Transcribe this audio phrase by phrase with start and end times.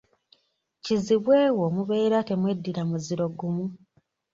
[0.83, 3.65] Kizibwe wo mubeera temweddira muziro gumu.